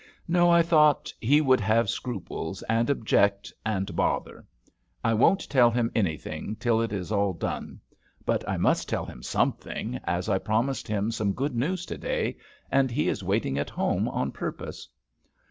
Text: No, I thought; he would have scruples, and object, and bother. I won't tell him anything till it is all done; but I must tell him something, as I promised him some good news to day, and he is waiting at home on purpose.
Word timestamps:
No, 0.27 0.49
I 0.49 0.63
thought; 0.63 1.13
he 1.19 1.41
would 1.41 1.59
have 1.59 1.87
scruples, 1.87 2.63
and 2.63 2.89
object, 2.89 3.53
and 3.63 3.95
bother. 3.95 4.47
I 5.03 5.13
won't 5.13 5.47
tell 5.47 5.69
him 5.69 5.91
anything 5.93 6.55
till 6.55 6.81
it 6.81 6.91
is 6.91 7.11
all 7.11 7.33
done; 7.33 7.79
but 8.25 8.43
I 8.49 8.57
must 8.57 8.89
tell 8.89 9.05
him 9.05 9.21
something, 9.21 9.99
as 10.05 10.27
I 10.27 10.39
promised 10.39 10.87
him 10.87 11.11
some 11.11 11.33
good 11.33 11.53
news 11.55 11.85
to 11.85 11.99
day, 11.99 12.37
and 12.71 12.89
he 12.89 13.09
is 13.09 13.23
waiting 13.23 13.59
at 13.59 13.69
home 13.69 14.07
on 14.09 14.31
purpose. 14.31 14.89